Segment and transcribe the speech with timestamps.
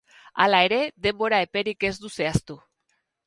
[0.45, 2.57] Hala ere, denbora eperik ez du zehaztu.